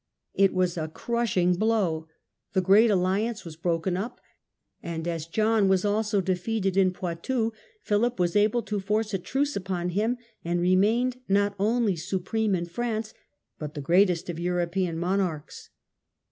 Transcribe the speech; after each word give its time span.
It 0.33 0.55
was 0.55 0.77
a 0.77 0.87
crushing 0.87 1.51
The 1.51 1.57
battle 1.59 1.73
of 1.73 1.99
blow. 1.99 2.07
The 2.53 2.61
great 2.61 2.89
alliance 2.89 3.45
was 3.45 3.55
broken 3.55 3.95
up, 3.95 4.19
Bouvines. 4.83 5.01
j^^ 5.01 5.01
^ 5.01 5.01
JqJ^j^ 5.29 5.67
^^ 5.67 6.21
^i^ 6.21 6.25
defeated 6.25 6.75
in 6.75 6.91
Poitou, 6.91 7.51
Philip 7.83 8.19
was 8.19 8.35
able 8.35 8.63
to 8.63 8.79
force 8.79 9.13
a 9.13 9.19
truce 9.19 9.55
upon 9.55 9.89
him, 9.89 10.17
and 10.43 10.59
remained 10.59 11.17
not 11.29 11.53
only 11.59 11.95
supreme 11.95 12.55
in 12.55 12.65
France, 12.65 13.13
but 13.59 13.75
the 13.75 13.79
greatest 13.81 14.27
of 14.27 14.39
European 14.39 14.97
monarchs. 14.97 15.69